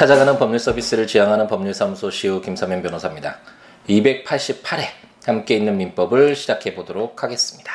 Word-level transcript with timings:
찾아가는 0.00 0.38
법률 0.38 0.58
서비스를 0.58 1.06
지향하는 1.06 1.46
법률사무소 1.46 2.10
시우 2.10 2.40
김사면 2.40 2.80
변호사입니다. 2.80 3.36
288회 3.86 4.86
함께 5.26 5.56
있는 5.56 5.76
민법을 5.76 6.36
시작해 6.36 6.74
보도록 6.74 7.22
하겠습니다. 7.22 7.70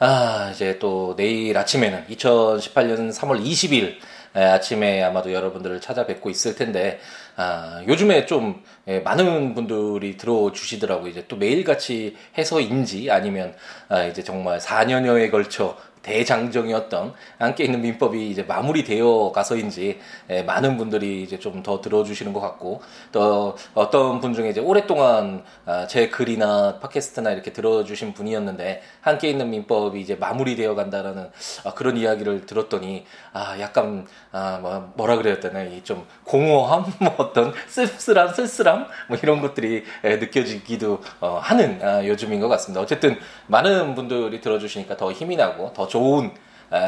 아, 0.00 0.50
이제 0.52 0.76
또 0.80 1.14
내일 1.16 1.56
아침에는 1.56 2.06
2018년 2.10 3.12
3월 3.12 3.40
20일 3.44 3.94
아침에 4.32 5.04
아마도 5.04 5.32
여러분들을 5.32 5.80
찾아뵙고 5.80 6.30
있을 6.30 6.56
텐데, 6.56 6.98
아, 7.36 7.84
요즘에 7.86 8.26
좀 8.26 8.64
예, 8.88 8.98
많은 8.98 9.54
분들이 9.54 10.16
들어주시더라고요. 10.16 11.10
이제 11.10 11.26
또 11.28 11.36
매일같이 11.36 12.16
해서인지 12.36 13.12
아니면 13.12 13.54
아, 13.88 14.02
이제 14.02 14.24
정말 14.24 14.58
4년여에 14.58 15.30
걸쳐 15.30 15.76
대장정이었던 16.04 17.14
함께 17.38 17.64
있는 17.64 17.80
민법이 17.80 18.30
이제 18.30 18.44
마무리되어 18.44 19.32
가서인지 19.34 19.98
예, 20.30 20.42
많은 20.44 20.76
분들이 20.76 21.22
이제 21.22 21.36
좀 21.38 21.64
더 21.64 21.80
들어주시는 21.80 22.32
것 22.32 22.40
같고 22.40 22.80
또 23.10 23.56
어떤 23.74 24.20
분 24.20 24.34
중에 24.34 24.50
이제 24.50 24.60
오랫동안 24.60 25.42
아, 25.66 25.86
제 25.88 26.08
글이나 26.08 26.78
팟캐스트나 26.78 27.32
이렇게 27.32 27.52
들어주신 27.52 28.12
분이었는데 28.14 28.82
함께 29.00 29.30
있는 29.30 29.50
민법이 29.50 30.00
이제 30.00 30.14
마무리되어 30.14 30.74
간다라는 30.74 31.30
아, 31.64 31.74
그런 31.74 31.96
이야기를 31.96 32.46
들었더니 32.46 33.06
아 33.32 33.56
약간 33.58 34.06
아 34.30 34.58
뭐, 34.60 34.92
뭐라 34.96 35.16
그래야 35.16 35.40
되나 35.40 35.64
좀 35.82 36.06
공허함 36.24 36.84
뭐 37.00 37.14
어떤 37.18 37.52
쓸쓸한 37.66 38.34
쓸쓸함 38.34 38.86
뭐 39.08 39.18
이런 39.20 39.40
것들이 39.40 39.84
예, 40.04 40.16
느껴지기도 40.16 41.00
어, 41.20 41.38
하는 41.42 42.06
요즘인 42.06 42.40
것 42.40 42.48
같습니다. 42.48 42.80
어쨌든 42.80 43.18
많은 43.46 43.94
분들이 43.94 44.40
들어주시니까 44.40 44.96
더 44.96 45.10
힘이 45.10 45.36
나고 45.36 45.72
더 45.72 45.88
좋은 45.94 46.32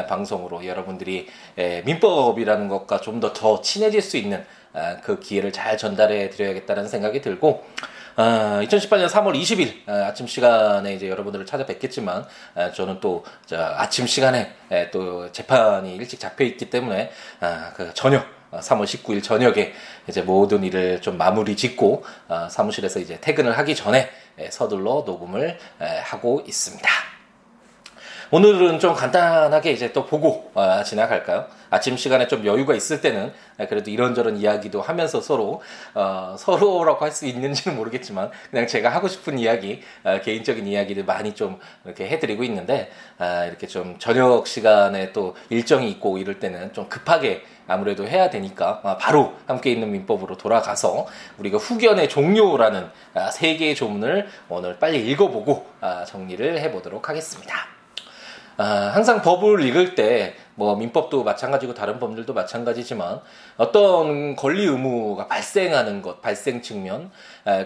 방송으로 0.09 0.65
여러분들이 0.65 1.29
민법이라는 1.85 2.67
것과 2.67 2.99
좀 2.99 3.21
더 3.21 3.31
더 3.31 3.61
친해질 3.61 4.01
수 4.01 4.17
있는 4.17 4.45
그 5.01 5.19
기회를 5.21 5.53
잘 5.53 5.77
전달해 5.77 6.29
드려야겠다는 6.29 6.89
생각이 6.89 7.21
들고 7.21 7.63
2018년 8.17 9.07
3월 9.07 9.39
20일 9.39 9.87
아침 9.87 10.27
시간에 10.27 10.93
이제 10.93 11.07
여러분들을 11.07 11.45
찾아뵙겠지만 11.45 12.25
저는 12.75 12.99
또 12.99 13.23
아침 13.49 14.07
시간에 14.07 14.51
또 14.91 15.31
재판이 15.31 15.95
일찍 15.95 16.19
잡혀 16.19 16.43
있기 16.43 16.69
때문에 16.69 17.09
그 17.75 17.93
저녁 17.93 18.25
3월 18.51 18.83
19일 18.83 19.23
저녁에 19.23 19.73
이제 20.09 20.21
모든 20.21 20.63
일을 20.65 20.99
좀 21.01 21.17
마무리 21.17 21.55
짓고 21.55 22.03
사무실에서 22.49 22.99
이제 22.99 23.19
퇴근을 23.21 23.57
하기 23.57 23.73
전에 23.75 24.09
서둘러 24.49 25.03
녹음을 25.05 25.57
하고 26.03 26.43
있습니다. 26.45 26.89
오늘은 28.29 28.79
좀 28.79 28.93
간단하게 28.93 29.71
이제 29.71 29.93
또 29.93 30.05
보고 30.05 30.51
어, 30.53 30.83
지나갈까요? 30.83 31.45
아침 31.69 31.95
시간에 31.95 32.27
좀 32.27 32.45
여유가 32.45 32.75
있을 32.75 32.99
때는 32.99 33.31
그래도 33.69 33.89
이런저런 33.89 34.35
이야기도 34.37 34.81
하면서 34.81 35.21
서로 35.21 35.61
어, 35.93 36.35
서로라고 36.37 37.03
할 37.05 37.11
수 37.17 37.25
있는지는 37.25 37.77
모르겠지만 37.77 38.29
그냥 38.51 38.67
제가 38.67 38.89
하고 38.89 39.07
싶은 39.07 39.39
이야기 39.39 39.81
어, 40.03 40.19
개인적인 40.21 40.67
이야기들 40.67 41.05
많이 41.05 41.33
좀 41.35 41.57
이렇게 41.85 42.09
해드리고 42.09 42.43
있는데 42.43 42.91
아, 43.17 43.45
이렇게 43.45 43.65
좀 43.65 43.97
저녁 43.97 44.45
시간에 44.45 45.13
또 45.13 45.35
일정이 45.49 45.89
있고 45.91 46.17
이럴 46.17 46.39
때는 46.39 46.73
좀 46.73 46.89
급하게 46.89 47.43
아무래도 47.65 48.05
해야 48.05 48.29
되니까 48.29 48.81
아, 48.83 48.97
바로 48.97 49.33
함께 49.47 49.71
있는 49.71 49.91
민법으로 49.93 50.37
돌아가서 50.37 51.07
우리가 51.39 51.57
후견의 51.57 52.09
종료라는 52.09 52.89
아, 53.13 53.31
세 53.31 53.55
개의 53.55 53.73
조문을 53.73 54.27
오늘 54.49 54.77
빨리 54.79 55.07
읽어보고 55.09 55.65
아, 55.79 56.03
정리를 56.05 56.59
해보도록 56.59 57.07
하겠습니다. 57.07 57.76
아, 58.57 58.91
항상 58.93 59.21
법을 59.21 59.63
읽을 59.63 59.95
때 59.95 60.35
뭐 60.57 60.75
민법도 60.75 61.23
마찬가지고 61.23 61.75
다른 61.75 61.99
법률도 61.99 62.33
마찬가지지만 62.33 63.21
어떤 63.57 64.35
권리 64.35 64.65
의무가 64.65 65.27
발생하는 65.27 66.01
것, 66.01 66.21
발생 66.21 66.63
측면 66.63 67.11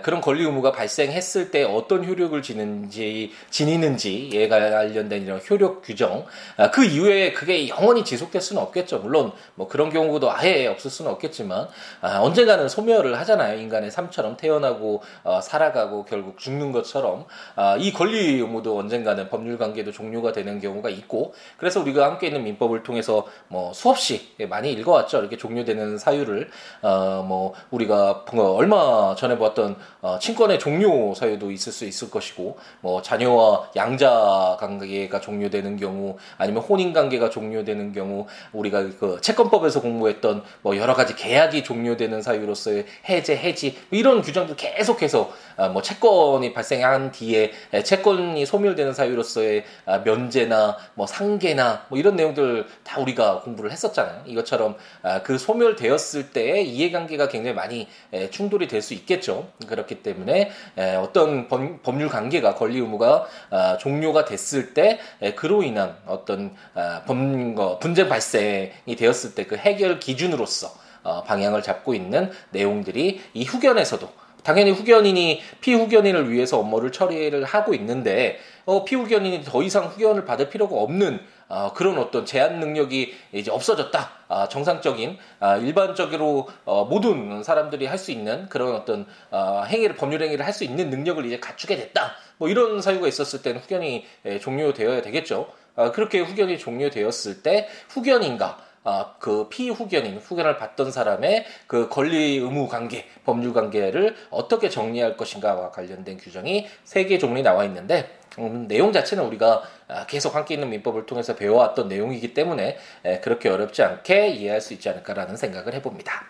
그런 0.01 0.19
권리 0.19 0.43
의무가 0.43 0.73
발생했을 0.73 1.51
때 1.51 1.63
어떤 1.63 2.05
효력을 2.05 2.39
지는지 2.41 3.31
지니는지에 3.49 4.49
관련된 4.49 5.23
이런 5.23 5.39
효력 5.49 5.81
규정 5.83 6.25
아, 6.57 6.69
그 6.69 6.83
이후에 6.83 7.31
그게 7.31 7.67
영원히 7.69 8.03
지속될 8.03 8.41
수는 8.41 8.61
없겠죠. 8.61 8.99
물론 8.99 9.31
뭐 9.55 9.67
그런 9.67 9.89
경우도 9.89 10.31
아예 10.31 10.67
없을 10.67 10.91
수는 10.91 11.11
없겠지만 11.11 11.67
아, 12.01 12.19
언젠가는 12.19 12.67
소멸을 12.67 13.17
하잖아요. 13.19 13.59
인간의 13.59 13.91
삶처럼 13.91 14.37
태어나고 14.37 15.01
어, 15.23 15.39
살아가고 15.41 16.05
결국 16.05 16.37
죽는 16.37 16.71
것처럼 16.71 17.25
아, 17.55 17.77
이 17.79 17.93
권리 17.93 18.39
의무도 18.39 18.77
언젠가는 18.77 19.29
법률 19.29 19.57
관계도 19.57 19.91
종료가 19.91 20.33
되는 20.33 20.59
경우가 20.59 20.89
있고 20.89 21.33
그래서 21.57 21.79
우리가 21.79 22.05
함께 22.05 22.27
있는 22.27 22.43
민법을 22.43 22.80
걸 22.81 22.83
통해서 22.83 23.25
뭐 23.47 23.71
수없이 23.73 24.33
많이 24.49 24.71
읽어왔죠. 24.73 25.19
이렇게 25.19 25.37
종료되는 25.37 25.97
사유를 25.97 26.49
어 26.81 27.21
뭐 27.21 27.53
우리가 27.69 28.25
얼마 28.33 29.13
전에 29.15 29.37
보았던 29.37 29.75
어 30.01 30.17
친권의 30.19 30.57
종료 30.59 31.13
사유도 31.13 31.51
있을 31.51 31.71
수 31.71 31.85
있을 31.85 32.09
것이고 32.09 32.57
뭐 32.81 33.01
자녀와 33.01 33.71
양자 33.75 34.57
관계가 34.59 35.21
종료되는 35.21 35.77
경우 35.77 36.17
아니면 36.37 36.63
혼인 36.63 36.93
관계가 36.93 37.29
종료되는 37.29 37.93
경우 37.93 38.25
우리가 38.53 38.83
그 38.99 39.19
채권법에서 39.21 39.81
공부했던 39.81 40.43
뭐 40.61 40.77
여러 40.77 40.93
가지 40.95 41.15
계약이 41.15 41.63
종료되는 41.63 42.21
사유로서의 42.21 42.85
해제 43.07 43.37
해지 43.37 43.77
뭐 43.89 43.99
이런 43.99 44.21
규정도 44.21 44.55
계속해서 44.55 45.31
어 45.57 45.71
뭐 45.71 45.81
채권이 45.81 46.53
발생한 46.53 47.11
뒤에 47.11 47.51
채권이 47.85 48.45
소멸되는 48.45 48.93
사유로서의 48.93 49.63
아, 49.85 49.99
면제나 49.99 50.77
뭐 50.95 51.07
상계나 51.07 51.85
뭐 51.87 51.97
이런 51.97 52.15
내용들 52.15 52.65
다 52.83 52.99
우리가 52.99 53.41
공부를 53.41 53.71
했었잖아요. 53.71 54.23
이것처럼 54.25 54.75
아, 55.03 55.21
그 55.21 55.37
소멸되었을 55.37 56.31
때의 56.31 56.69
이해관계가 56.69 57.27
굉장히 57.27 57.55
많이 57.55 57.87
충돌이 58.31 58.67
될 58.67 58.81
수 58.81 58.93
있겠죠. 58.95 59.49
그렇기 59.67 60.01
때문에 60.01 60.49
어떤 60.99 61.47
법률 61.47 62.09
관계가 62.09 62.55
권리 62.55 62.79
의무가 62.79 63.27
아, 63.51 63.77
종료가 63.77 64.25
됐을 64.25 64.73
때 64.73 64.99
그로 65.35 65.61
인한 65.61 65.95
어떤 66.07 66.55
아, 66.73 67.03
분쟁 67.79 68.09
발생이 68.09 68.95
되었을 68.97 69.35
때 69.35 69.41
그 69.51 69.57
해결 69.57 69.99
기준으로서 69.99 70.73
어, 71.03 71.23
방향을 71.23 71.61
잡고 71.63 71.93
있는 71.93 72.31
내용들이 72.51 73.21
이 73.33 73.43
후견에서도 73.43 74.07
당연히 74.43 74.71
후견인이 74.71 75.41
피후견인을 75.61 76.31
위해서 76.31 76.59
업무를 76.59 76.91
처리를 76.91 77.43
하고 77.43 77.73
있는데 77.73 78.39
어, 78.65 78.85
피후견인이 78.85 79.43
더 79.43 79.63
이상 79.63 79.85
후견을 79.85 80.25
받을 80.25 80.49
필요가 80.49 80.75
없는 80.75 81.19
어, 81.49 81.73
그런 81.73 81.97
어떤 81.97 82.25
제한 82.25 82.59
능력이 82.61 83.13
이제 83.33 83.51
없어졌다. 83.51 84.09
아, 84.29 84.47
정상적인 84.47 85.17
아, 85.41 85.57
일반적으로 85.57 86.47
어, 86.63 86.85
모든 86.85 87.43
사람들이 87.43 87.85
할 87.87 87.97
수 87.97 88.11
있는 88.11 88.47
그런 88.47 88.73
어떤 88.73 89.05
어, 89.31 89.63
행위를 89.67 89.95
법률 89.95 90.23
행위를 90.23 90.45
할 90.45 90.53
수 90.53 90.63
있는 90.63 90.89
능력을 90.89 91.25
이제 91.25 91.39
갖추게 91.39 91.75
됐다. 91.75 92.13
뭐 92.37 92.47
이런 92.47 92.81
사유가 92.81 93.07
있었을 93.07 93.41
때는 93.41 93.61
후견이 93.61 94.05
예, 94.25 94.39
종료되어야 94.39 95.01
되겠죠. 95.01 95.47
아, 95.75 95.91
그렇게 95.91 96.19
후견이 96.19 96.57
종료되었을 96.57 97.43
때 97.43 97.67
후견인가 97.89 98.57
아, 98.83 99.13
그 99.19 99.47
피후견인, 99.49 100.17
후견을 100.17 100.57
받던 100.57 100.91
사람의 100.91 101.45
그 101.67 101.87
권리 101.87 102.37
의무 102.37 102.67
관계, 102.67 103.05
법률 103.25 103.53
관계를 103.53 104.15
어떻게 104.31 104.69
정리할 104.69 105.15
것인가와 105.17 105.69
관련된 105.71 106.17
규정이 106.17 106.67
세 106.83 107.05
개 107.05 107.17
종류 107.19 107.43
나와 107.43 107.63
있는데, 107.65 108.17
음, 108.39 108.67
내용 108.67 108.91
자체는 108.93 109.23
우리가 109.25 109.61
아, 109.87 110.05
계속 110.07 110.35
함께 110.35 110.53
있는 110.55 110.69
민법을 110.69 111.05
통해서 111.05 111.35
배워왔던 111.35 111.89
내용이기 111.89 112.33
때문에 112.33 112.77
에, 113.05 113.19
그렇게 113.19 113.49
어렵지 113.49 113.83
않게 113.83 114.29
이해할 114.29 114.61
수 114.61 114.73
있지 114.73 114.89
않을까라는 114.89 115.35
생각을 115.37 115.73
해봅니다. 115.75 116.23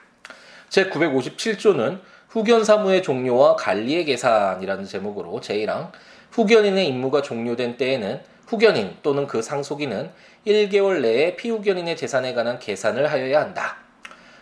제 0.69 0.89
957조는 0.89 1.99
후견 2.29 2.63
사무의 2.63 3.03
종료와 3.03 3.55
관리의 3.57 4.05
계산이라는 4.05 4.85
제목으로 4.85 5.39
제1항 5.41 5.91
후견인의 6.31 6.87
임무가 6.87 7.21
종료된 7.21 7.77
때에는 7.77 8.21
후견인 8.51 8.97
또는 9.01 9.27
그 9.27 9.41
상속인은 9.41 10.11
1개월 10.45 10.99
내에 10.99 11.37
피후견인의 11.37 11.95
재산에 11.95 12.33
관한 12.33 12.59
계산을 12.59 13.09
하여야 13.09 13.39
한다. 13.39 13.77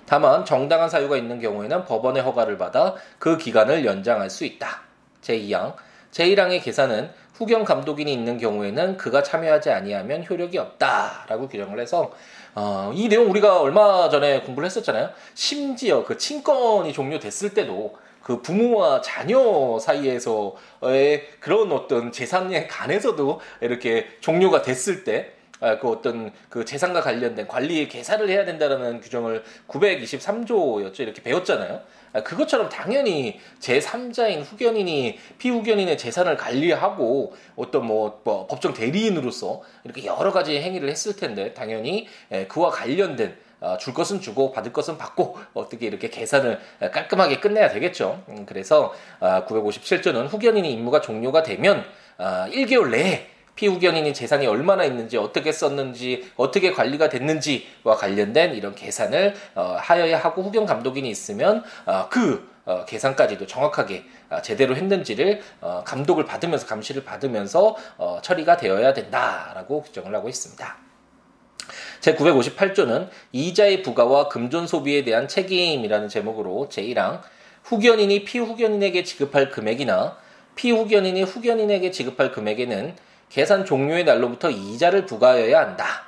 다만 0.07 0.43
정당한 0.43 0.89
사유가 0.89 1.15
있는 1.15 1.39
경우에는 1.39 1.85
법원의 1.85 2.23
허가를 2.23 2.57
받아 2.57 2.95
그 3.19 3.37
기간을 3.37 3.85
연장할 3.85 4.31
수 4.31 4.45
있다. 4.45 4.81
제2항 5.21 5.75
제1항의 6.11 6.63
계산은 6.63 7.11
후견 7.35 7.63
감독인이 7.63 8.11
있는 8.11 8.39
경우에는 8.39 8.97
그가 8.97 9.21
참여하지 9.21 9.69
아니하면 9.69 10.25
효력이 10.27 10.57
없다라고 10.57 11.47
규정을 11.47 11.79
해서 11.79 12.11
어, 12.55 12.91
이 12.95 13.07
내용 13.09 13.29
우리가 13.29 13.61
얼마 13.61 14.09
전에 14.09 14.41
공부를 14.41 14.65
했었잖아요. 14.65 15.11
심지어 15.35 16.03
그 16.03 16.17
친권이 16.17 16.93
종료됐을 16.93 17.53
때도 17.53 17.95
그 18.29 18.43
부모와 18.43 19.01
자녀 19.01 19.79
사이에서의 19.79 21.23
그런 21.39 21.71
어떤 21.71 22.11
재산에 22.11 22.67
관해서도 22.67 23.39
이렇게 23.59 24.05
종료가 24.19 24.61
됐을 24.61 25.03
때, 25.03 25.31
아, 25.59 25.79
그 25.79 25.89
어떤 25.89 26.31
그 26.47 26.63
재산과 26.63 27.01
관련된 27.01 27.47
관리의 27.47 27.89
계산을 27.89 28.29
해야 28.29 28.45
된다라는 28.45 29.01
규정을 29.01 29.43
923조였죠. 29.67 30.99
이렇게 30.99 31.23
배웠잖아요. 31.23 31.81
아, 32.13 32.21
그것처럼 32.21 32.69
당연히 32.69 33.39
제3자인 33.61 34.43
후견인이 34.43 35.17
피후견인의 35.39 35.97
재산을 35.97 36.37
관리하고 36.37 37.33
어떤 37.55 37.87
뭐, 37.87 38.21
뭐 38.23 38.45
법정 38.45 38.75
대리인으로서 38.75 39.63
이렇게 39.85 40.05
여러 40.05 40.31
가지 40.31 40.61
행위를 40.61 40.87
했을 40.87 41.15
텐데 41.15 41.55
당연히 41.55 42.07
그와 42.47 42.69
관련된 42.69 43.31
어, 43.31 43.48
줄 43.79 43.93
것은 43.93 44.21
주고 44.21 44.51
받을 44.51 44.71
것은 44.71 44.97
받고 44.97 45.37
어떻게 45.53 45.87
이렇게 45.87 46.09
계산을 46.09 46.59
깔끔하게 46.91 47.39
끝내야 47.39 47.69
되겠죠. 47.69 48.23
음, 48.29 48.45
그래서 48.45 48.93
957조는 49.19 50.27
후견인이 50.27 50.71
임무가 50.71 51.01
종료가 51.01 51.43
되면 51.43 51.83
1개월 52.17 52.89
내에 52.89 53.27
피후견인이 53.59 54.13
재산이 54.13 54.47
얼마나 54.47 54.85
있는지 54.85 55.17
어떻게 55.17 55.51
썼는지 55.51 56.31
어떻게 56.37 56.71
관리가 56.71 57.09
됐는지와 57.09 57.97
관련된 57.97 58.55
이런 58.55 58.73
계산을 58.73 59.35
어, 59.55 59.75
하여야 59.77 60.17
하고 60.17 60.43
후견 60.43 60.65
감독인이 60.65 61.09
있으면 61.09 61.65
어, 61.85 62.07
그 62.09 62.49
어, 62.63 62.85
계산까지도 62.85 63.47
정확하게 63.47 64.05
어, 64.29 64.41
제대로 64.41 64.77
했는지를 64.77 65.41
어, 65.59 65.83
감독을 65.85 66.23
받으면서 66.23 66.67
감시를 66.67 67.03
받으면서 67.03 67.75
어, 67.97 68.19
처리가 68.21 68.55
되어야 68.55 68.93
된다라고 68.93 69.81
규정을 69.81 70.15
하고 70.15 70.29
있습니다. 70.29 70.88
제958조는 72.01 73.09
이자의 73.31 73.83
부과와 73.83 74.29
금전 74.29 74.67
소비에 74.67 75.03
대한 75.03 75.27
책임이라는 75.27 76.09
제목으로 76.09 76.67
제1항 76.71 77.21
후견인이 77.63 78.23
피후견인에게 78.23 79.03
지급할 79.03 79.49
금액이나 79.49 80.17
피후견인이 80.55 81.23
후견인에게 81.23 81.91
지급할 81.91 82.31
금액에는 82.31 82.95
계산 83.29 83.65
종료의 83.65 84.03
날로부터 84.03 84.49
이자를 84.49 85.05
부과하여야 85.05 85.59
한다. 85.59 86.05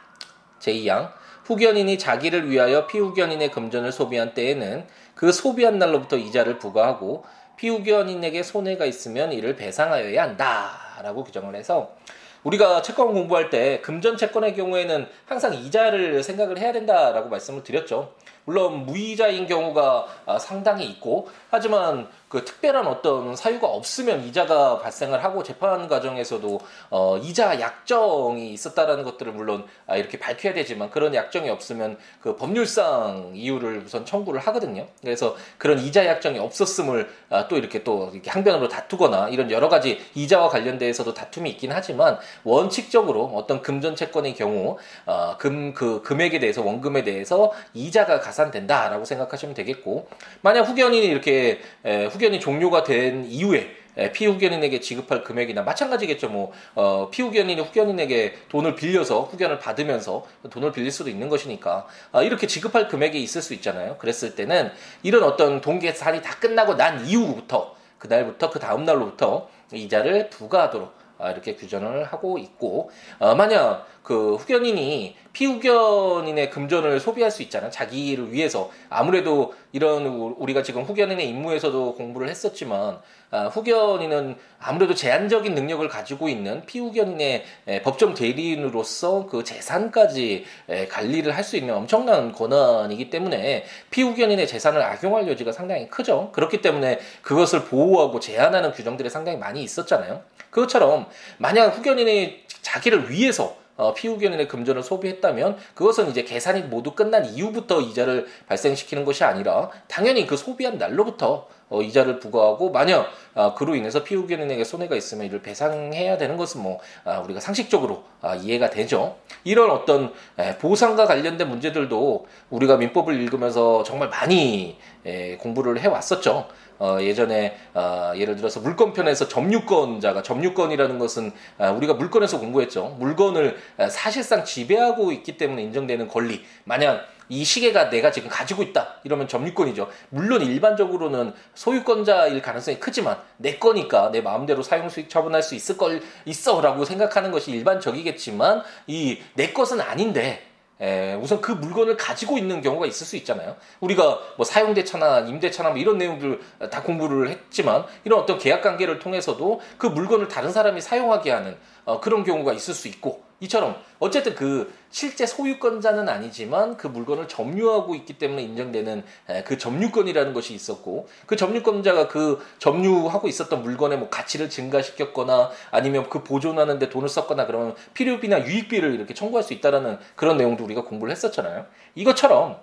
제2항 0.59 1.11
후견인이 1.45 1.97
자기를 1.97 2.49
위하여 2.49 2.87
피후견인의 2.87 3.51
금전을 3.51 3.91
소비한 3.91 4.33
때에는 4.33 4.85
그 5.15 5.31
소비한 5.31 5.77
날로부터 5.77 6.17
이자를 6.17 6.57
부과하고 6.59 7.23
피후견인에게 7.57 8.41
손해가 8.43 8.85
있으면 8.85 9.31
이를 9.33 9.55
배상하여야 9.55 10.23
한다라고 10.23 11.23
규정을 11.23 11.55
해서 11.55 11.95
우리가 12.43 12.81
채권 12.81 13.13
공부할 13.13 13.49
때 13.49 13.81
금전 13.81 14.17
채권의 14.17 14.55
경우에는 14.55 15.07
항상 15.25 15.53
이자를 15.53 16.23
생각을 16.23 16.57
해야 16.57 16.71
된다라고 16.71 17.29
말씀을 17.29 17.63
드렸죠. 17.63 18.13
물론 18.45 18.85
무이자인 18.85 19.45
경우가 19.45 20.07
아, 20.25 20.39
상당히 20.39 20.85
있고 20.85 21.29
하지만 21.49 22.07
그 22.27 22.45
특별한 22.45 22.87
어떤 22.87 23.35
사유가 23.35 23.67
없으면 23.67 24.23
이자가 24.23 24.79
발생을 24.79 25.21
하고 25.21 25.43
재판 25.43 25.89
과정에서도 25.89 26.61
어 26.89 27.17
이자 27.17 27.59
약정이 27.59 28.53
있었다라는 28.53 29.03
것들을 29.03 29.33
물론 29.33 29.65
아 29.85 29.97
이렇게 29.97 30.17
밝혀야 30.17 30.53
되지만 30.53 30.89
그런 30.91 31.13
약정이 31.13 31.49
없으면 31.49 31.97
그 32.21 32.37
법률상 32.37 33.31
이유를 33.35 33.83
우선 33.85 34.05
청구를 34.05 34.39
하거든요. 34.39 34.87
그래서 35.01 35.35
그런 35.57 35.79
이자 35.79 36.05
약정이 36.05 36.39
없었음을 36.39 37.09
아또 37.29 37.57
이렇게 37.57 37.83
또 37.83 38.09
이렇게 38.13 38.29
항변으로 38.31 38.69
다투거나 38.69 39.27
이런 39.27 39.51
여러 39.51 39.67
가지 39.67 39.99
이자와 40.15 40.47
관련돼서도 40.47 41.13
다툼이 41.13 41.49
있긴 41.49 41.73
하지만 41.73 42.17
원칙적으로 42.43 43.25
어떤 43.35 43.61
금전 43.61 43.95
채권의 43.95 44.35
경우 44.35 44.77
어 45.05 45.35
금 45.37 45.73
그 45.73 46.01
금액에 46.01 46.39
대해서 46.39 46.61
원금에 46.61 47.03
대해서 47.03 47.51
이자가 47.73 48.19
가산된다라고 48.19 49.05
생각하시면 49.05 49.55
되겠고 49.55 50.07
만약 50.41 50.61
후견인이 50.61 51.05
이렇게 51.05 51.59
에, 51.85 52.05
후견이 52.05 52.39
종료가 52.39 52.83
된 52.83 53.25
이후에 53.25 53.75
피후견인에게 54.13 54.79
지급할 54.79 55.23
금액이나 55.23 55.63
마찬가지겠죠. 55.63 56.29
뭐 56.29 56.51
어, 56.75 57.09
피후견인이 57.11 57.59
후견인에게 57.61 58.35
돈을 58.49 58.75
빌려서 58.75 59.23
후견을 59.23 59.59
받으면서 59.59 60.25
돈을 60.49 60.71
빌릴 60.71 60.91
수도 60.91 61.09
있는 61.09 61.27
것이니까 61.29 61.87
아, 62.11 62.23
이렇게 62.23 62.47
지급할 62.47 62.87
금액이 62.87 63.21
있을 63.21 63.41
수 63.41 63.53
있잖아요. 63.55 63.97
그랬을 63.97 64.35
때는 64.35 64.71
이런 65.03 65.23
어떤 65.23 65.59
동계산이 65.61 66.21
다 66.21 66.35
끝나고 66.39 66.75
난 66.75 67.05
이후부터 67.05 67.75
그날부터 67.97 68.49
그 68.49 68.59
다음 68.59 68.85
날로부터 68.85 69.49
이자를 69.73 70.29
부과하도록 70.29 70.87
아, 70.87 71.00
이렇게 71.29 71.55
규정을 71.55 72.05
하고 72.05 72.39
있고 72.39 72.89
어, 73.19 73.35
만약 73.35 73.85
그 74.01 74.35
후견인이 74.35 75.15
피후견인의 75.33 76.49
금전을 76.49 76.99
소비할 76.99 77.29
수 77.29 77.43
있잖아요. 77.43 77.69
자기를 77.69 78.31
위해서 78.33 78.71
아무래도 78.89 79.53
이런 79.71 80.05
우리가 80.07 80.63
지금 80.63 80.83
후견인의 80.83 81.29
임무에서도 81.29 81.93
공부를 81.95 82.27
했었지만 82.29 82.99
아, 83.33 83.45
후견인은 83.45 84.35
아무래도 84.59 84.93
제한적인 84.93 85.55
능력을 85.55 85.87
가지고 85.87 86.27
있는 86.27 86.65
피후견인의 86.65 87.45
에, 87.67 87.81
법정 87.81 88.13
대리인으로서 88.13 89.25
그 89.27 89.45
재산까지 89.45 90.45
에, 90.67 90.87
관리를 90.87 91.35
할 91.35 91.41
수 91.41 91.57
있는 91.57 91.73
엄청난 91.73 92.31
권한이기 92.33 93.09
때문에 93.09 93.65
피후견인의 93.89 94.47
재산을 94.47 94.81
악용할 94.83 95.27
여지가 95.27 95.51
상당히 95.51 95.89
크죠. 95.89 96.31
그렇기 96.33 96.61
때문에 96.61 96.99
그것을 97.23 97.63
보호하고 97.65 98.19
제한하는 98.19 98.73
규정들이 98.73 99.09
상당히 99.09 99.37
많이 99.37 99.63
있었잖아요. 99.63 100.21
그것처럼 100.51 101.07
만약 101.39 101.77
후견인이 101.77 102.43
자기를 102.61 103.09
위해서 103.09 103.57
어, 103.77 103.93
피후견인의 103.93 104.47
금전을 104.47 104.83
소비했다면 104.83 105.57
그것은 105.73 106.09
이제 106.09 106.23
계산이 106.23 106.63
모두 106.63 106.91
끝난 106.91 107.25
이후부터 107.25 107.81
이자를 107.81 108.27
발생시키는 108.47 109.05
것이 109.05 109.23
아니라 109.23 109.71
당연히 109.87 110.27
그 110.27 110.37
소비한 110.37 110.77
날로부터 110.77 111.47
어, 111.71 111.81
이자를 111.81 112.19
부과하고 112.19 112.69
만약 112.69 113.07
어, 113.33 113.55
그로 113.55 113.75
인해서 113.75 114.03
피후견인에게 114.03 114.63
손해가 114.63 114.95
있으면 114.95 115.25
이를 115.25 115.41
배상해야 115.41 116.17
되는 116.17 116.37
것은 116.37 116.61
뭐 116.61 116.79
아, 117.05 117.19
우리가 117.19 117.39
상식적으로 117.39 118.03
아, 118.21 118.35
이해가 118.35 118.69
되죠. 118.69 119.17
이런 119.43 119.71
어떤 119.71 120.13
에, 120.37 120.57
보상과 120.57 121.05
관련된 121.07 121.47
문제들도 121.47 122.25
우리가 122.49 122.77
민법을 122.77 123.19
읽으면서 123.21 123.83
정말 123.83 124.09
많이 124.09 124.77
에, 125.05 125.37
공부를 125.37 125.79
해 125.79 125.87
왔었죠. 125.87 126.47
어, 126.81 126.97
예전에 126.99 127.55
어, 127.75 128.11
예를 128.15 128.35
들어서 128.35 128.59
물건편에서 128.59 129.27
점유권자가 129.27 130.23
점유권이라는 130.23 130.97
것은 130.97 131.31
아, 131.59 131.69
우리가 131.69 131.93
물건에서 131.93 132.39
공부했죠. 132.39 132.95
물건을 132.99 133.55
아, 133.77 133.87
사실상 133.87 134.43
지배하고 134.43 135.11
있기 135.11 135.37
때문에 135.37 135.61
인정되는 135.61 136.07
권리. 136.07 136.43
만약 136.63 137.05
이 137.29 137.45
시계가 137.45 137.89
내가 137.89 138.11
지금 138.11 138.29
가지고 138.29 138.61
있다 138.61 138.95
이러면 139.03 139.27
점유권이죠. 139.27 139.89
물론 140.09 140.41
일반적으로는 140.41 141.33
소유권자일 141.53 142.41
가능성이 142.41 142.79
크지만 142.79 143.17
내 143.37 143.57
거니까 143.57 144.11
내 144.11 144.21
마음대로 144.21 144.63
사용 144.63 144.89
수익 144.89 145.09
처분할 145.09 145.41
수 145.43 145.55
있을 145.55 145.77
걸 145.77 146.01
있어라고 146.25 146.85
생각하는 146.85 147.31
것이 147.31 147.51
일반적이겠지만 147.51 148.63
이 148.87 149.19
내 149.35 149.53
것은 149.53 149.81
아닌데 149.81 150.45
에, 150.79 151.13
우선 151.15 151.41
그 151.41 151.51
물건을 151.51 151.95
가지고 151.95 152.37
있는 152.37 152.61
경우가 152.61 152.87
있을 152.87 153.05
수 153.05 153.15
있잖아요. 153.17 153.55
우리가 153.81 154.19
뭐 154.35 154.43
사용대차나 154.45 155.19
임대차나 155.21 155.69
뭐 155.69 155.77
이런 155.77 155.97
내용들 155.97 156.39
다 156.71 156.81
공부를 156.81 157.29
했지만 157.29 157.85
이런 158.03 158.19
어떤 158.19 158.39
계약 158.39 158.61
관계를 158.61 158.97
통해서도 158.99 159.61
그 159.77 159.85
물건을 159.87 160.27
다른 160.27 160.51
사람이 160.51 160.81
사용하게 160.81 161.31
하는 161.31 161.57
어, 161.85 161.99
그런 161.99 162.23
경우가 162.23 162.53
있을 162.53 162.73
수 162.73 162.87
있고 162.87 163.23
이처럼 163.41 163.75
어쨌든 163.99 164.35
그 164.35 164.73
실제 164.91 165.25
소유권자는 165.25 166.07
아니지만 166.07 166.77
그 166.77 166.87
물건을 166.87 167.27
점유하고 167.27 167.95
있기 167.95 168.13
때문에 168.13 168.43
인정되는 168.43 169.03
그 169.45 169.57
점유권이라는 169.57 170.33
것이 170.33 170.53
있었고 170.53 171.07
그 171.25 171.35
점유권자가 171.35 172.07
그 172.07 172.39
점유하고 172.59 173.27
있었던 173.27 173.63
물건의 173.63 173.97
뭐 173.97 174.09
가치를 174.09 174.49
증가시켰거나 174.49 175.49
아니면 175.71 176.07
그 176.09 176.23
보존하는데 176.23 176.87
돈을 176.89 177.09
썼거나 177.09 177.47
그러면 177.47 177.75
필요비나 177.93 178.45
유익비를 178.45 178.93
이렇게 178.93 179.13
청구할 179.13 179.43
수 179.43 179.53
있다라는 179.53 179.97
그런 180.15 180.37
내용도 180.37 180.63
우리가 180.63 180.83
공부를 180.83 181.11
했었잖아요. 181.11 181.65
이것처럼 181.95 182.59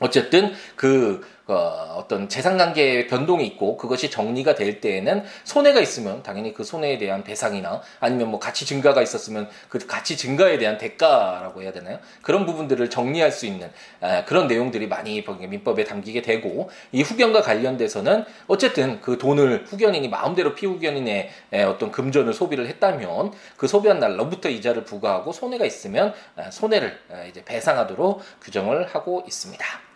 어쨌든 0.00 0.52
그 0.76 1.26
어, 1.48 2.04
떤 2.08 2.28
재산관계의 2.28 3.06
변동이 3.06 3.46
있고 3.46 3.78
그것이 3.78 4.10
정리가 4.10 4.54
될 4.54 4.82
때에는 4.82 5.24
손해가 5.44 5.80
있으면 5.80 6.22
당연히 6.22 6.52
그 6.52 6.62
손해에 6.62 6.98
대한 6.98 7.24
배상이나 7.24 7.80
아니면 8.00 8.28
뭐 8.28 8.38
가치 8.38 8.66
증가가 8.66 9.00
있었으면 9.00 9.48
그 9.70 9.78
가치 9.78 10.18
증가에 10.18 10.58
대한 10.58 10.76
대가라고 10.76 11.62
해야 11.62 11.72
되나요? 11.72 11.98
그런 12.20 12.44
부분들을 12.44 12.90
정리할 12.90 13.32
수 13.32 13.46
있는 13.46 13.70
아, 14.02 14.26
그런 14.26 14.46
내용들이 14.46 14.88
많이 14.88 15.24
민법에 15.24 15.84
담기게 15.84 16.20
되고 16.20 16.68
이 16.92 17.00
후견과 17.00 17.40
관련돼서는 17.40 18.26
어쨌든 18.46 19.00
그 19.00 19.16
돈을 19.16 19.64
후견인이 19.66 20.06
마음대로 20.08 20.54
피후견인의 20.54 21.30
어떤 21.66 21.90
금전을 21.90 22.34
소비를 22.34 22.66
했다면 22.68 23.32
그 23.56 23.66
소비한 23.66 23.98
날로부터 23.98 24.50
이자를 24.50 24.84
부과하고 24.84 25.32
손해가 25.32 25.64
있으면 25.64 26.12
아, 26.36 26.50
손해를 26.50 26.98
아, 27.10 27.24
이제 27.24 27.42
배상하도록 27.42 28.20
규정을 28.42 28.86
하고 28.88 29.24
있습니다. 29.26 29.87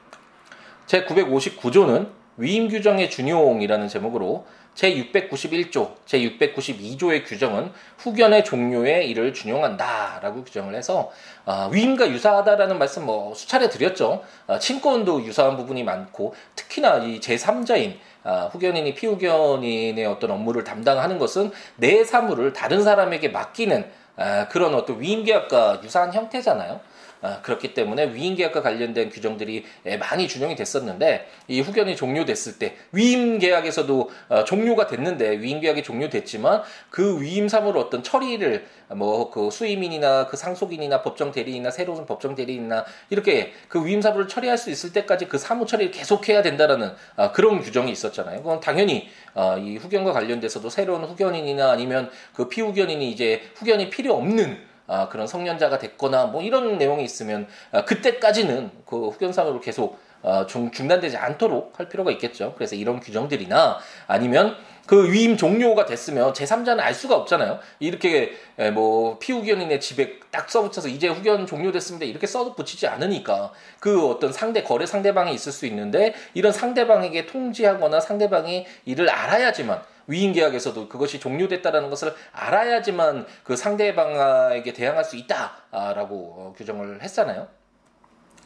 제959조는 0.86 2.08
위임 2.36 2.68
규정의 2.68 3.10
준용이라는 3.10 3.88
제목으로 3.88 4.46
제691조, 4.74 5.96
제692조의 6.06 7.26
규정은 7.26 7.70
후견의 7.98 8.44
종료에 8.44 9.04
이를 9.04 9.34
준용한다라고 9.34 10.44
규정을 10.44 10.74
해서 10.74 11.10
어, 11.44 11.68
위임과 11.70 12.10
유사하다라는 12.10 12.78
말씀 12.78 13.04
뭐 13.04 13.34
수차례 13.34 13.68
드렸죠. 13.68 14.22
어, 14.46 14.58
친권도 14.58 15.24
유사한 15.24 15.56
부분이 15.56 15.84
많고 15.84 16.34
특히나 16.56 16.98
이 16.98 17.20
제3자인 17.20 17.96
어, 18.24 18.48
후견인이 18.52 18.94
피후견인의 18.94 20.06
어떤 20.06 20.30
업무를 20.30 20.64
담당하는 20.64 21.18
것은 21.18 21.50
내 21.76 22.02
사물을 22.04 22.52
다른 22.52 22.82
사람에게 22.82 23.28
맡기는 23.28 24.02
그런 24.50 24.74
어떤 24.74 25.00
위임계약과 25.00 25.80
유사한 25.82 26.12
형태잖아요. 26.12 26.80
아, 27.22 27.40
그렇기 27.42 27.74
때문에 27.74 28.12
위임 28.14 28.36
계약과 28.36 28.62
관련된 28.62 29.10
규정들이 29.10 29.64
예, 29.86 29.96
많이 29.96 30.28
준용이 30.28 30.54
됐었는데 30.54 31.28
이 31.48 31.60
후견이 31.60 31.96
종료됐을 31.96 32.58
때 32.58 32.76
위임 32.92 33.38
계약에서도 33.38 34.10
어, 34.28 34.44
종료가 34.44 34.86
됐는데 34.86 35.40
위임 35.40 35.60
계약이 35.60 35.82
종료됐지만 35.82 36.62
그 36.90 37.20
위임 37.22 37.48
사무를 37.48 37.80
어떤 37.80 38.02
처리를 38.02 38.66
뭐 38.88 39.22
그 39.32 39.50
수임인이나 39.50 40.26
그 40.26 40.36
상속인이나 40.36 41.02
법정 41.02 41.32
대리인이나 41.32 41.70
새로운 41.70 42.06
법정 42.06 42.34
대리인이나 42.34 42.84
이렇게 43.10 43.52
그 43.68 43.84
위임 43.84 44.00
사무를 44.02 44.28
처리할 44.28 44.58
수 44.58 44.70
있을 44.70 44.92
때까지 44.92 45.26
그 45.26 45.38
사무 45.38 45.66
처리를 45.66 45.90
계속해야 45.90 46.42
된다라는 46.42 46.92
아, 47.16 47.32
그런 47.32 47.60
규정이 47.60 47.90
있었잖아요. 47.90 48.42
그건 48.42 48.60
당연히 48.60 49.08
어, 49.34 49.56
이 49.58 49.76
후견과 49.76 50.12
관련돼서도 50.12 50.68
새로운 50.70 51.04
후견인이나 51.04 51.70
아니면 51.70 52.10
그 52.34 52.48
피후견인이 52.48 53.10
이제 53.10 53.42
후견이 53.56 53.90
필요 53.90 54.14
없는 54.14 54.71
아, 54.92 55.08
그런 55.08 55.26
성년자가 55.26 55.78
됐거나 55.78 56.26
뭐 56.26 56.42
이런 56.42 56.76
내용이 56.76 57.02
있으면 57.02 57.48
아, 57.70 57.86
그때까지는 57.86 58.70
그 58.84 59.08
후견상으로 59.08 59.60
계속 59.60 59.98
어, 60.20 60.46
중, 60.46 60.70
중단되지 60.70 61.16
않도록 61.16 61.80
할 61.80 61.88
필요가 61.88 62.10
있겠죠. 62.12 62.52
그래서 62.56 62.76
이런 62.76 63.00
규정들이나 63.00 63.78
아니면 64.06 64.54
그 64.86 65.10
위임 65.10 65.38
종료가 65.38 65.86
됐으면 65.86 66.34
제3자는 66.34 66.80
알 66.80 66.92
수가 66.92 67.16
없잖아요. 67.16 67.58
이렇게 67.78 68.32
뭐 68.74 69.18
피후견인의 69.18 69.80
집에 69.80 70.18
딱 70.30 70.50
써붙여서 70.50 70.88
이제 70.88 71.08
후견 71.08 71.46
종료됐습니다. 71.46 72.04
이렇게 72.04 72.26
써 72.26 72.54
붙이지 72.54 72.86
않으니까 72.86 73.52
그 73.80 74.06
어떤 74.08 74.32
상대 74.32 74.62
거래 74.62 74.84
상대방이 74.84 75.32
있을 75.34 75.52
수 75.52 75.66
있는데 75.66 76.14
이런 76.34 76.52
상대방에게 76.52 77.26
통지하거나 77.26 78.00
상대방이 78.00 78.66
이를 78.84 79.08
알아야지만 79.08 79.82
위임 80.06 80.32
계약에서도 80.32 80.88
그것이 80.88 81.20
종료됐다라는 81.20 81.90
것을 81.90 82.14
알아야지만 82.32 83.26
그 83.44 83.56
상대방에게 83.56 84.72
대항할 84.72 85.04
수 85.04 85.16
있다라고 85.16 86.14
어, 86.36 86.54
규정을 86.56 87.02
했잖아요. 87.02 87.61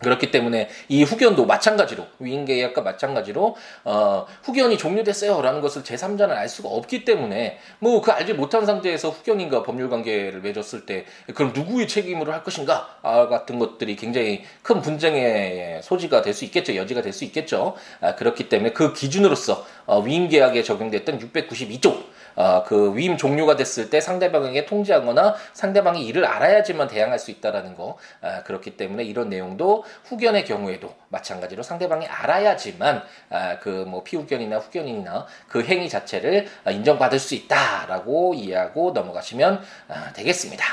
그렇기 0.01 0.31
때문에 0.31 0.69
이 0.89 1.03
후견도 1.03 1.47
마찬가지로 1.47 2.07
위임 2.19 2.45
계약과 2.45 2.83
마찬가지로 2.83 3.57
어, 3.85 4.27
후견이 4.43 4.77
종료됐어요라는 4.79 5.61
것을 5.61 5.83
제3자는 5.83 6.31
알 6.31 6.49
수가 6.49 6.69
없기 6.69 7.05
때문에 7.05 7.59
뭐 7.79 8.01
그 8.01 8.13
알지 8.13 8.35
못한 8.35 8.67
상태에서 8.67 9.11
후견인과 9.11 9.63
법률 9.65 9.91
관계를 9.91 10.41
맺었을 10.41 10.87
때 10.87 11.07
그럼 11.35 11.53
누구의 11.55 11.89
책임으로 11.89 12.33
할 12.33 12.45
것인가? 12.45 12.99
아, 13.03 13.27
같은 13.27 13.59
것들이 13.59 13.97
굉장히 13.97 14.45
큰 14.63 14.81
분쟁의 14.81 15.83
소지가 15.83 16.23
될 16.23 16.35
수 16.35 16.45
있겠죠. 16.45 16.77
여지가 16.77 17.03
될 17.03 17.13
수 17.13 17.25
있겠죠. 17.25 17.75
아, 18.01 18.15
그렇기 18.15 18.49
때문에 18.49 18.73
그 18.73 18.93
기준으로서 18.93 19.65
어, 19.87 20.01
위임 20.01 20.29
계약에 20.29 20.63
적용됐던 20.63 21.19
692조 21.19 22.16
어, 22.37 22.63
그 22.65 22.95
위임 22.95 23.17
종료가 23.17 23.57
됐을 23.57 23.91
때 23.91 24.01
상대방에게 24.01 24.67
통지하거나 24.67 25.35
상대방이 25.55 26.07
이를 26.07 26.25
알아야지만 26.27 26.87
대항할 26.87 27.19
수 27.19 27.31
있다라는 27.31 27.75
거 27.75 27.99
아, 28.21 28.43
그렇기 28.43 28.77
때문에 28.77 29.05
이런 29.05 29.31
내용도 29.31 29.85
후견의 30.05 30.45
경우에도 30.45 30.95
마찬가지로 31.09 31.63
상대방이 31.63 32.07
알아야지만 32.07 33.03
아, 33.31 33.59
그뭐 33.59 34.05
피후견이나 34.05 34.59
후견이나 34.59 35.27
그 35.49 35.65
행위 35.65 35.89
자체를 35.89 36.47
인정받을 36.71 37.19
수 37.19 37.35
있다라고 37.35 38.35
이해하고 38.35 38.93
넘어가시면 38.93 39.63
아, 39.89 40.13
되겠습니다. 40.13 40.65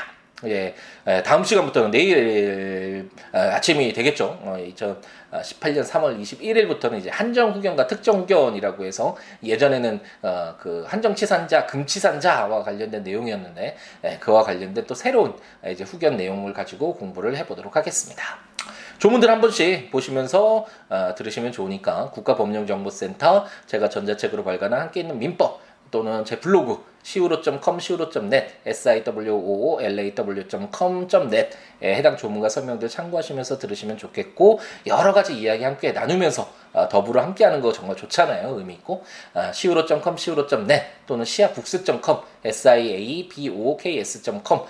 예, 0.46 0.74
다음 1.24 1.42
시간부터는 1.42 1.90
내일 1.90 3.08
아침이 3.36 3.92
되겠죠. 3.92 4.38
2018년 4.44 5.84
3월 5.84 6.20
21일부터는 6.20 6.98
이제 6.98 7.10
한정 7.10 7.52
후견과 7.52 7.88
특정 7.88 8.20
후견이라고 8.20 8.84
해서 8.84 9.16
예전에는 9.42 10.00
어, 10.22 10.54
그 10.58 10.84
한정 10.86 11.14
치산자, 11.14 11.66
금치산자와 11.66 12.62
관련된 12.62 13.02
내용이었는데 13.02 13.76
그와 14.20 14.44
관련된 14.44 14.86
또 14.86 14.94
새로운 14.94 15.36
이제 15.66 15.82
후견 15.82 16.16
내용을 16.16 16.52
가지고 16.52 16.94
공부를 16.94 17.36
해보도록 17.36 17.74
하겠습니다. 17.76 18.38
조문들 18.98 19.28
한 19.28 19.40
번씩 19.40 19.90
보시면서 19.90 20.66
어, 20.88 21.14
들으시면 21.16 21.52
좋으니까 21.52 22.10
국가법령정보센터 22.10 23.46
제가 23.66 23.88
전자책으로 23.88 24.44
발간한 24.44 24.80
함께 24.80 25.00
있는 25.00 25.18
민법 25.18 25.63
또는 25.90 26.24
제 26.24 26.40
블로그 26.40 26.94
siwo.com, 27.04 27.76
siwo.net, 27.76 28.54
siwoolaw.com.net에 28.66 31.50
해당 31.82 32.16
조문과 32.16 32.48
설명들 32.48 32.88
참고하시면서 32.88 33.58
들으시면 33.58 33.98
좋겠고 33.98 34.60
여러 34.86 35.12
가지 35.12 35.38
이야기 35.38 35.64
함께 35.64 35.92
나누면서 35.92 36.48
어, 36.72 36.88
더불어 36.88 37.20
함께하는 37.22 37.60
거 37.60 37.72
정말 37.72 37.96
좋잖아요. 37.96 38.56
의미 38.58 38.74
있고 38.74 39.04
아, 39.34 39.50
siwo.com, 39.50 40.14
siwo.net 40.14 40.84
또는 41.06 41.24
siabooks.com, 41.24 42.20
siabooks.com 42.44 44.60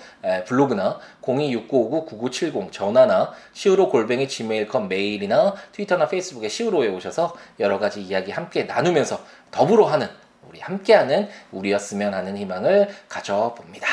블로그나 0.45 0.99
026959-9970 1.21 2.71
전화나 2.71 3.33
siwo 3.55 3.89
골뱅이 3.89 4.27
gmail.com 4.27 4.89
메일이나 4.89 5.55
트위터나 5.71 6.09
페이스북에 6.09 6.47
siwo에 6.47 6.89
오셔서 6.89 7.33
여러 7.61 7.79
가지 7.79 8.01
이야기 8.01 8.31
함께 8.31 8.65
나누면서 8.65 9.23
더불어 9.51 9.85
하는 9.85 10.09
우리 10.55 10.61
함께하는 10.61 11.27
우리였으면 11.51 12.13
하는 12.13 12.37
희망을 12.37 12.87
가져봅니다. 13.09 13.87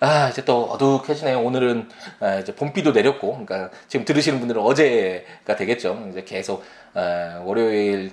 아, 0.00 0.28
이제 0.30 0.44
또 0.44 0.64
어둑해지네요. 0.64 1.40
오늘은 1.40 1.88
아, 2.18 2.38
이제 2.40 2.52
봄비도 2.52 2.90
내렸고, 2.90 3.44
그러니까 3.44 3.70
지금 3.86 4.04
들으시는 4.04 4.40
분들은 4.40 4.60
어제가 4.60 5.54
되겠죠. 5.54 6.08
이제 6.10 6.24
계속 6.24 6.64
아, 6.94 7.40
월요일 7.44 8.10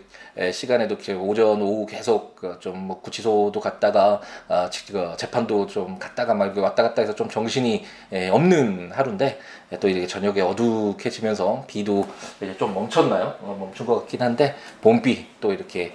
시간에도 0.54 0.96
오전 1.20 1.62
오후 1.62 1.86
계속 1.86 2.36
그 2.36 2.58
좀뭐 2.60 3.02
구치소도 3.02 3.60
갔다가 3.60 4.22
아, 4.48 4.70
그 4.88 5.14
재판도 5.18 5.68
좀 5.68 6.00
갔다가 6.00 6.34
막 6.34 6.58
왔다 6.58 6.84
갔다 6.84 7.02
해서 7.02 7.14
좀 7.14 7.30
정신이 7.30 7.84
없는 8.32 8.92
하루인데 8.94 9.40
또 9.80 9.88
이렇게 9.88 10.08
저녁에 10.08 10.42
어둑해지면서 10.42 11.66
비도 11.68 12.08
이제 12.42 12.56
좀 12.58 12.74
멈췄나요? 12.74 13.36
어, 13.42 13.56
멈춘 13.60 13.86
것 13.86 14.00
같긴 14.00 14.22
한데 14.22 14.56
봄비 14.82 15.28
또 15.42 15.54
이렇게 15.54 15.94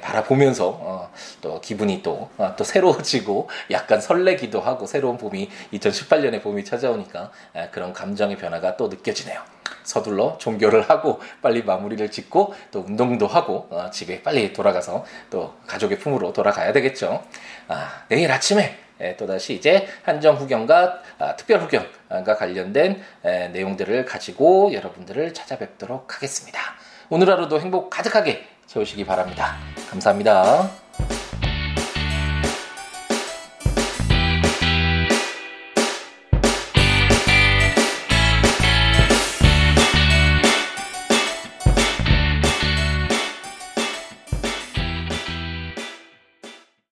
바라보면서 0.00 0.68
어, 0.68 1.10
또 1.40 1.60
기분이 1.60 2.02
또또 2.02 2.28
어, 2.38 2.56
새로워지고 2.62 3.48
약간 3.70 4.00
설레기도 4.00 4.60
하고 4.60 4.86
새로운 4.86 5.18
봄이 5.18 5.50
2018년의 5.74 6.42
봄이 6.42 6.64
찾아오니까 6.64 7.30
그런 7.72 7.92
감정의 7.92 8.36
변화가 8.36 8.76
또 8.76 8.88
느껴지네요. 8.88 9.59
서둘러 9.82 10.36
종교를 10.38 10.88
하고 10.88 11.20
빨리 11.42 11.62
마무리를 11.62 12.10
짓고 12.10 12.54
또 12.70 12.80
운동도 12.80 13.26
하고 13.26 13.68
어, 13.70 13.90
집에 13.90 14.22
빨리 14.22 14.52
돌아가서 14.52 15.04
또 15.30 15.54
가족의 15.66 15.98
품으로 15.98 16.32
돌아가야 16.32 16.72
되겠죠. 16.72 17.24
아, 17.68 18.04
내일 18.08 18.30
아침에 18.30 18.76
에, 19.00 19.16
또다시 19.16 19.54
이제 19.54 19.88
한정 20.02 20.36
후견과 20.36 21.02
아, 21.18 21.36
특별 21.36 21.60
후견과 21.60 22.36
관련된 22.36 23.02
에, 23.24 23.48
내용들을 23.48 24.04
가지고 24.04 24.72
여러분들을 24.72 25.34
찾아뵙도록 25.34 26.14
하겠습니다. 26.14 26.60
오늘 27.08 27.30
하루도 27.30 27.60
행복 27.60 27.90
가득하게 27.90 28.46
채우시기 28.66 29.04
바랍니다. 29.04 29.56
감사합니다. 29.90 30.89